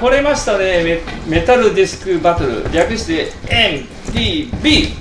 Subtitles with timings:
[0.00, 0.82] 来れましたね。
[1.28, 2.64] メメタルディスクバトル。
[2.72, 3.30] 略して
[4.14, 4.94] MDB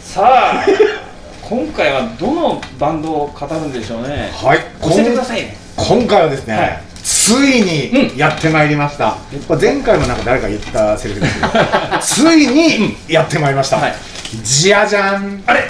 [0.00, 0.64] さあ
[1.46, 4.30] 今回はどのバンドを語るんでしょうね。
[4.32, 4.60] はい。
[4.82, 5.54] 教えてくださいね。
[5.76, 6.80] 今回はですね、はい。
[7.02, 9.16] ついにやってまいりました、
[9.48, 11.48] まあ前回もなんか誰か言ったセリフですけど
[12.00, 13.94] ついにやってまいりました、はい。
[14.42, 15.68] じゃじゃんあれ。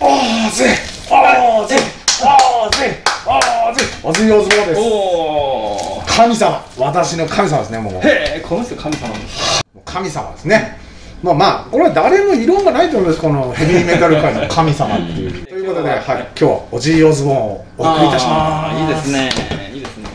[0.00, 0.78] おーぜ
[1.10, 1.76] おーぜ
[2.22, 5.89] おーぜおーぜおずよずぼうですおお
[6.20, 6.62] 神様。
[6.76, 7.94] 私の神様ですねもう。
[7.94, 10.78] へえこの人神様です神様ですね。
[11.22, 15.32] まあまあこれは誰も異論がないと思いますこのヘビーメタル界の神様っていう。
[15.48, 18.80] ということで、はい、今日はおじいおズボンをお送りいたします。
[18.80, 19.30] いいですね。
[19.72, 20.08] いいですね。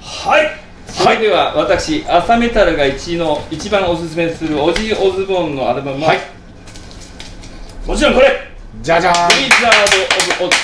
[0.00, 0.50] はい。
[0.88, 6.20] それでは私朝メタルが1位の一番おすすめするオジー・オズボーンのアルバムは、はい。
[7.84, 8.40] もちろんこれ。
[8.80, 9.28] じゃじゃーん。
[9.28, 9.70] ブリザー
[10.38, 10.56] ド・オブ・オズ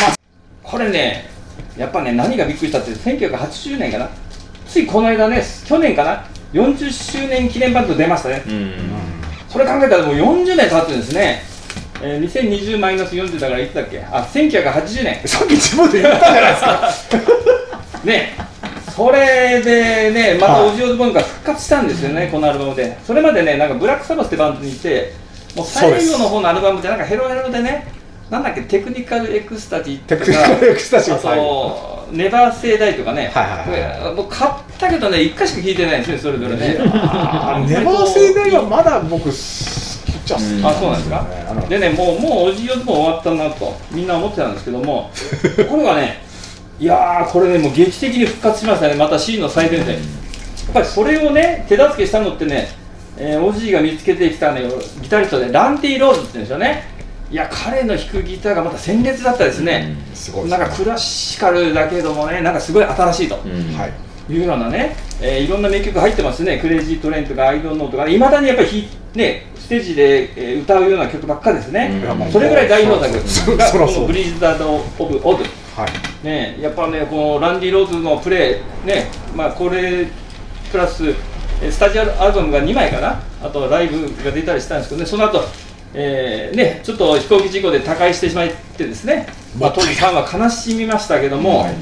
[0.00, 0.14] ま
[0.62, 1.35] これね
[1.76, 4.08] やっぱね何がびっくりしたって1980年かな？
[4.66, 8.42] ついこの間ね去年かな？40周年記念バンド出ましたね。
[9.48, 11.42] それ考えたらもう40年経ってるんですね、
[12.02, 14.02] えー、2020マイナス40だからいつだっけ？
[14.04, 15.28] あ1980年。
[15.28, 16.56] さっき自分で言ったじゃないで
[16.92, 18.00] すか。
[18.04, 18.34] ね
[18.94, 20.70] それでねまたはい。
[20.70, 22.96] オジオズボーンが復活したんですよね、このアルバムで。
[23.06, 25.12] それまでねなんかブラックサバスってバンドにいて
[25.54, 27.86] もう最後の方のアルバムでなんかヘロヘロでね
[28.30, 30.24] なんだっけテクニカルエクスタティとか。
[30.24, 36.76] テクニカルエクスタシーとネバーセイダイとかね、はいはいはいもう買ったけどね1回しか聴いてないんですねそれぞれね。
[36.92, 41.26] あネバーセイダイはまだ僕好きっちゃ好きあそうなんですか？
[41.68, 45.10] でねもうもうおじいも終わったなとみんな思ってたんですけども
[45.68, 46.22] これはね
[46.78, 49.94] いやーこれねもう劇的に復活しましたねまた C の最前線。
[49.94, 52.68] やっぱりそれをね手助けしたのってね、
[53.16, 54.62] えーオジーが見つけてきたね
[55.00, 56.95] ギタリストでランディ・ローズって言うんですよね
[57.30, 63.40] いや彼の弾くギターがまた鮮烈だったですね、すごいなんかクラシカルだけどもねなんかすごい新しいと、は
[64.28, 64.32] い。
[64.32, 75.44] いうようなね、えーいろんな名曲入ってますね、 Crazy Train とか I Don't Know とか、いまだにやっぱりひ、ね、ステージで、えー歌うような曲ばっかですね、うそれぐらい代表作そが、この Blizzard of Ozz、
[75.76, 76.26] はい。
[76.26, 80.06] ね、やっぱね、このランディ・ローズのプレー、ねまあ、これ
[80.72, 81.08] プラス、
[81.62, 85.44] えースタジオアルバムが2枚かな、あとライブが出たりしたんですけどね、その後
[85.98, 89.26] えーね、ちょっと飛行機事故で他界してしまってですね、
[89.58, 91.74] まあ、当時ファンは悲しみましたけども、はい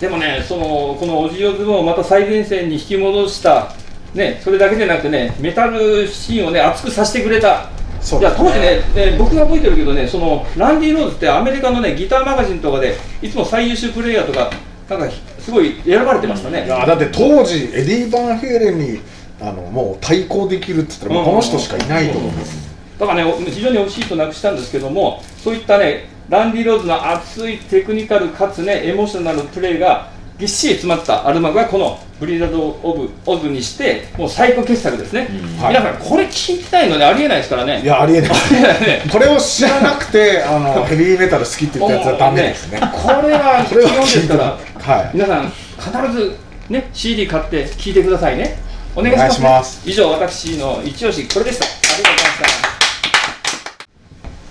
[0.00, 3.74] でもね、そのこのオジオズボンをまた最前線に引き戻した、
[4.14, 7.68] ね、それだけでなくてね、メタルシーンをね、熱くさせてくれた。
[8.00, 14.50] そういや当時ね、ね僕が覚えてるけどね、そのランディ・ローズってアメリカのねギターマガジンとかでいつも最優秀プレイヤーとか
[14.88, 16.64] なんかすごい選ばれてましたね。
[16.64, 19.00] いやだって当時エディ・バンヘイレンに
[19.38, 22.69] あのもう対抗できるって言ったらもうこの人しかいないと思うんです、
[23.00, 35.28] だからね、非常に惜しい人亡くしたんですけども、そういったね、ランディ・ローズの熱いテクニカルかつね、エモーショナルプレーがぎっしり詰まったアルバムがこの Blizzard of Ozz にして、もう最高傑作ですね。
[35.58, 37.80] はい皆さん、これ聞いてないのでありえないですからね。
[37.82, 44.58] いや ありえないねこれを知らなくてあのヘビーメタル好きって言ったやつはダメですねもう これはこれは基本ですから、
[44.94, 46.36] はい皆さん、必ず
[46.68, 48.58] ね、CD 買って聴いてくださいね。
[48.94, 51.64] お願いします,、お願いします以上、私の一押し、これでした。
[51.64, 52.69] ありがとうございました。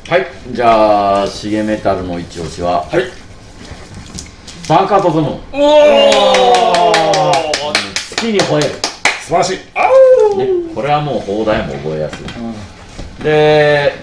[0.09, 0.25] はい。
[0.51, 3.03] じゃあシゲメタルの一押しははい。
[4.67, 5.33] バンカートズムンお
[6.89, 6.91] お
[7.93, 8.69] 月に吠える。
[9.21, 9.57] 素晴らしい。
[10.35, 13.93] ね、これはもう放題も覚えやすい、で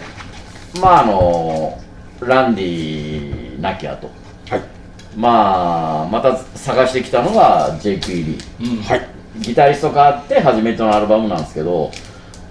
[0.81, 1.77] まああの
[2.21, 4.09] ランディなき後。
[4.49, 4.63] はい。
[5.17, 8.83] まあまた探してきたのがジェイク・イリー。
[8.85, 9.09] はい。
[9.41, 11.91] ギタリストがあって初めてのアルバムなんですけど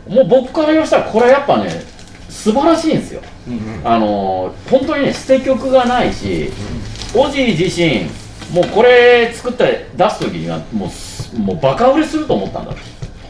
[0.09, 1.94] もう僕から言わしたらこれやっぱね
[2.35, 3.21] 素晴らしいんですよ、
[3.83, 6.51] あの本当にね捨て曲がないし、
[7.15, 8.09] オジー自身
[8.53, 12.81] もうこれ作って出す時にはもうすもうバカ売れすると思ったんだって。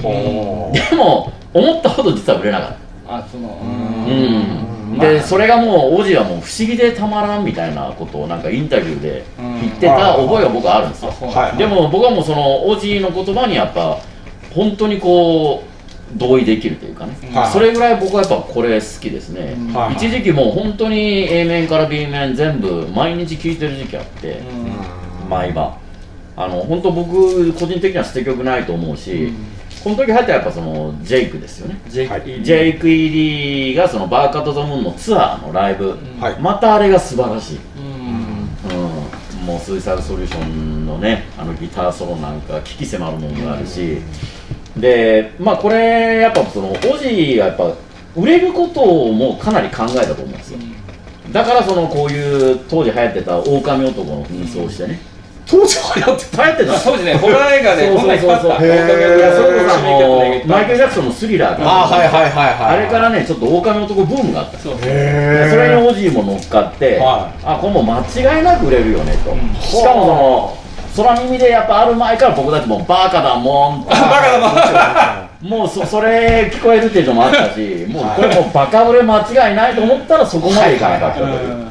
[0.01, 2.75] でも思ったほど実は売れなかっ
[3.07, 3.17] た。
[3.17, 3.47] あその。
[3.61, 5.07] うん、まあ。
[5.07, 11.13] でそれがもうオジはもう不思議でたまらんみたいなことをなんかインタビューで言ってた覚えが僕はあるんですよ。
[11.57, 13.99] でも僕はもうそのオジの言葉にやっぱ
[14.53, 15.74] 本当にこう
[16.13, 20.97] 同意できるというかね、はいそれぐらい僕はやっぱこれ好きですね、はい一時期もう本当に
[21.29, 24.41] A 面から B 面全部毎日聴いてる時期あって、
[25.29, 25.77] 毎晩。
[26.37, 29.31] あの本当僕個人的には捨て曲ないと思うし、
[29.83, 31.79] この時入ったらやっぱそのジェイクですよね。
[31.87, 32.43] ジェイク、はい。
[32.43, 36.39] ジェイク・イリーがそのバーカット・ザ・ムーンのツアーのライブ、はい。
[36.39, 37.59] またあれが素晴らしい、
[39.45, 43.99] もうスイサイドソリューションのねあのギターソロなんか危機迫るものがあるし、
[44.77, 47.71] でまあこれやっぱそのオジがやっぱ
[48.15, 50.59] 売れることをもうかなり考えたと思うんですよ。
[51.31, 54.99] だからそのこういう当時流行ってた狼男の紛争をしてね、
[55.45, 56.71] 当時流行って流行ってた。
[56.71, 57.13] まあ当時ね。
[57.15, 58.39] ホラー映画でそうこんなそうそう。
[58.41, 58.65] そう引った。
[58.65, 62.77] いやそれこそあ指名曲でいっぱいのマイケル・ジャクソンのスリラーがあはいはいはいはい。
[62.77, 64.59] あれからねちょっと狼男ブームがあった。
[64.59, 64.73] そう。
[64.75, 69.55] へえそれにオジーも乗っかって、はあこれもう間違いなく売れるよねと、ん。
[69.59, 70.57] しかもその
[70.95, 75.25] 空耳でやっぱある前から僕たちもバカだもんバカだもん。
[75.49, 81.64] もうそそれ聞こえるっていうのもあったしもうこれもうバカ売れ間違いないと思ったらそこまでいかなかったという、うん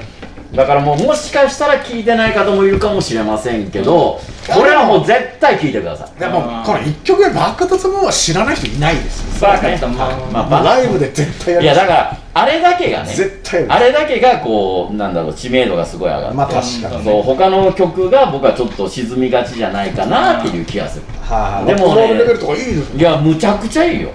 [0.54, 6.20] だからもうもしかしたら聞いてない方もいるかもしれませんけど、これはもう絶対聞いてください。
[6.20, 21.04] でもこの一曲でバックトツムーンは知らない人いないですバカだもんまあまあバライブで絶対やるいやだからあれだけがね絶対あれだけがこうなんだろう知名度がすごい上がって、まあ確かにそう他の曲が僕はちょっと沈みがちじゃないかなっていう気がする。
[21.22, 24.10] はいでもねいいですいやむちゃくちゃいいよ、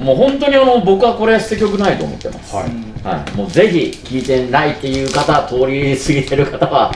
[0.00, 6.92] もう本当にあの僕はこれ捨て曲ないと思ってます、はいはい、もうぜひ聴いてないっていう方通り過ぎてる方は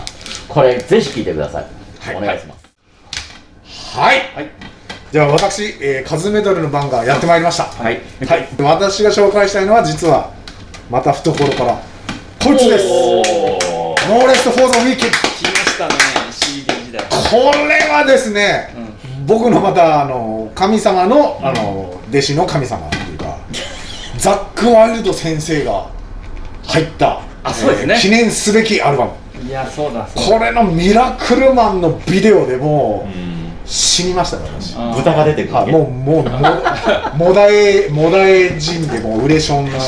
[0.48, 1.64] これぜひ聴いてください、
[2.00, 2.16] はい。
[2.16, 3.98] お願いします。
[3.98, 4.18] はい。
[4.34, 4.50] はい。
[5.12, 7.64] じゃあ私、えーカズメドルの番がやってまいりました。
[7.64, 8.00] はい。
[8.26, 8.48] はい。
[8.58, 10.32] 私が紹介したいのは実は
[10.90, 11.74] また懐から
[12.42, 12.86] こいつです。
[14.08, 15.94] No Rest for the Wicked 来ましたね
[16.32, 17.02] CD 時代。
[17.30, 18.74] これはですね、
[19.26, 22.86] 僕のまたあの神様のあの弟子の神様。
[22.88, 23.11] っていうか
[24.22, 25.90] ザック・ワイルド先生が
[26.62, 27.94] 入ったあそうですね。
[27.94, 29.10] えー記念すべきアルバム。
[29.44, 33.32] いやそうだこれのミラクルマンのビデオでもううん。
[33.66, 34.76] 死にましたね私。
[34.76, 39.78] 豚が出てくるはい、もうもうももだえもだえ人でもうウレションのこ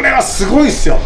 [0.00, 0.98] れはすごいっすよ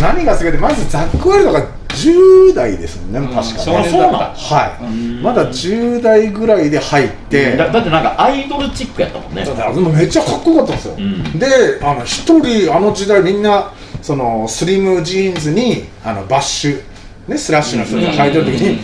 [0.00, 1.66] 何がすごいってまずザック・ワイルドが
[1.98, 4.18] 10代ですもんね、うん確か少ね年だった。
[4.34, 5.22] はい、うん。
[5.22, 9.44] まだ10代ぐらいで入って、だだってなんかアイドルチックやったもんね。
[9.44, 11.38] でもめっちゃかっこよかったんですよ、ん。
[11.38, 11.46] で
[11.82, 13.72] あの一人あの時代みんな
[14.02, 16.82] そのスリムジーンズにあのバッシュ、
[17.26, 18.80] ね、スラッシュの人が履いてる時に、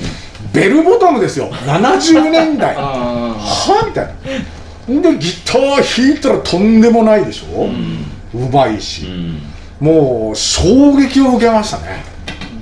[0.53, 1.51] ベルボトムですよ。
[1.53, 2.75] 70年代。
[2.75, 4.15] はあみたいな。
[5.01, 7.67] でギター弾いたらとんでもないでしょ、
[8.35, 9.41] うまいし、うん。
[9.81, 12.14] もう衝撃を受けましたね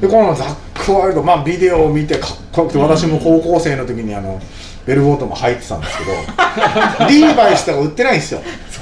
[0.03, 4.41] でこのザック・ワイルドまあビデオを見てかっこよくて私も高校生の時にあの
[4.85, 6.11] ベルボトム履いてたんですけど
[7.09, 8.41] リーバイスとか売ってないんですよ。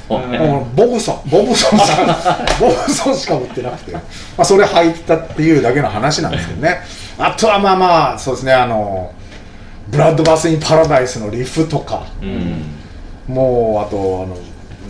[0.09, 0.39] そうね。
[0.39, 1.31] もうボブソン。
[1.31, 4.01] ボブソンしか ボブソンしか売ってなくて、ま
[4.39, 6.81] あ、それ履いてたっていうだけの話なんですけどね。
[7.19, 9.13] あとはまあまあそうですねあの
[9.89, 12.05] Bloodbath in Paradise のリフとか。
[12.23, 12.65] うん。
[13.29, 14.39] もうあとあの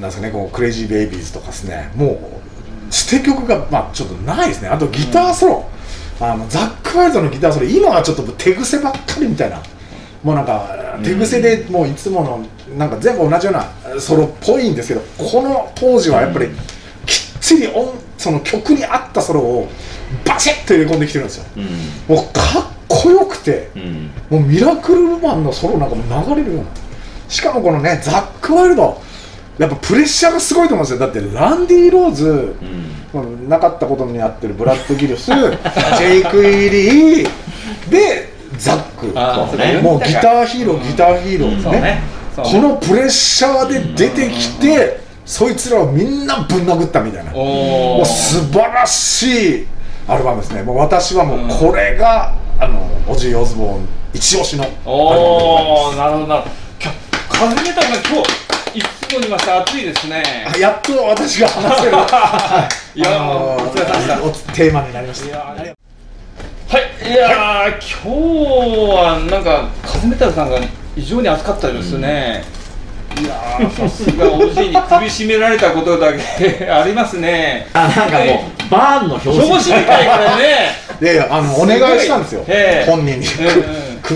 [0.00, 1.90] なんですかねこう Crazy Babies とかですね。
[1.96, 4.68] もう捨て曲がまあちょっとないですね。
[4.68, 5.64] あとギターソロ、
[6.20, 9.62] あのザック・ワイルドのギターソロ今はちょっと手癖ばっかりみたいな。
[10.22, 12.46] もうなんか手癖でもういつもの
[12.76, 16.48] なんか全部同じようなソロっぽいんですけどこの当時はやっぱり
[17.06, 19.68] きっちり音その曲に合ったソロを
[20.26, 21.44] バシッと入れ込んできてるんですよ。
[21.56, 21.60] う
[22.12, 22.16] ん。
[22.16, 24.10] もうかっこよくてうん。
[24.28, 26.70] もうミラクルマンのソロなんかも流れるような。
[27.28, 29.00] しかもこのねザック・ワイルド
[29.56, 31.06] やっぱプレッシャーがすごいと思うんですよ。
[31.06, 32.28] だってランディ・ローズ
[32.60, 32.89] うん
[33.48, 37.28] なかったことになってるブラッド・ギルス ジェイク・イリー
[37.90, 39.06] でザック。
[39.56, 39.80] ね。
[39.82, 41.62] もうギターヒーローギターヒーローね。
[41.62, 42.02] そうね。
[42.36, 42.50] そうね。
[42.52, 47.32] このプレッシャーで出てきてそいつらをみんなぶん殴ったみたいな。
[47.34, 49.66] おもおう素晴らしい
[50.08, 50.62] アルバムですね。
[50.62, 56.26] もう私はもうこれが、あのオジー・オズボーン一押しのアルバムでございおおますなるほど。
[56.26, 56.44] な
[56.78, 56.90] きょ
[57.28, 60.22] 風メタルが今日いつもにまして暑いですね。
[60.46, 62.98] あやっと私が話せる、 はい。
[62.98, 64.22] いやお疲れ様でした。
[64.22, 65.26] おテーマになりました。
[65.26, 67.10] いやーはい。
[67.10, 67.14] い。
[67.14, 67.72] やー、
[68.04, 70.60] 今日はなんか風メタルさんが
[70.94, 72.44] 非常に暑かったですね、
[73.20, 77.66] いやーさすが OG に首絞められたことだけ ありますね。
[77.72, 79.42] あなんかもうバーンの表紙。
[79.50, 80.80] 表紙みたいこれね。
[81.02, 82.44] いやいやあのお願いしたんですよ。
[82.46, 82.90] ええ。
[82.90, 83.26] 本人に、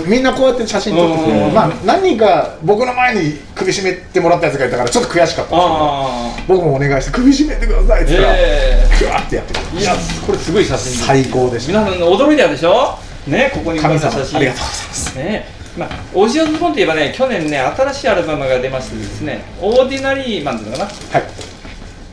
[0.07, 11.79] みんなこうやって写真撮ってて、うんまあ何人か僕の前に首絞めてもらったやつがいたからちょっと悔しかったんですけどあ僕もお願いして首絞めてくださいってあ言ったら、えグワッてやってくれいやこれすごい写真最高でした。
[11.79, 12.97] 皆さん驚いたでしょ？
[13.27, 14.37] ねここに神様写真。
[14.37, 15.17] ありがとうございます。
[15.17, 15.45] ね。
[15.77, 20.93] まあ、オジオズボーンといえばね去年ね新しいアルバムが出ましてですねオーディナリーマンズかな、はい。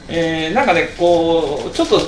[0.08, 2.00] えーなんかねこうちょっと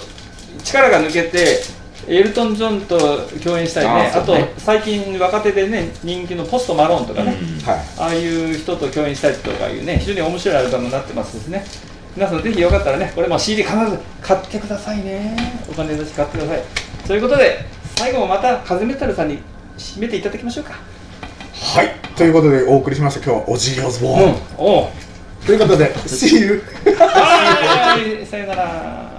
[0.64, 1.60] 力が抜けて
[2.08, 2.98] エルトン・ジョンと
[3.42, 4.12] 共演したりね。
[4.14, 7.36] あと最近若手でね人気のポスト・マローンとかね、
[7.98, 11.64] ああいう人と共演したりとかいうね非常に面白いアルバムになってますですね。
[12.16, 15.36] 皆さんぜひよかったらねこれも CD 必ず買ってくださいね。
[15.70, 16.62] お金出して買ってください。
[17.06, 17.58] ということで
[17.96, 19.38] 最後もまたカズメタルさんに
[19.76, 20.74] 締めていただきましょうか。
[21.52, 21.94] はい。
[22.16, 23.24] ということでお送りしました。
[23.24, 24.88] 今日はオジー・オズボーン、おう。
[25.44, 26.62] ということで See you!
[26.96, 28.24] はい。
[28.26, 29.13] さよなら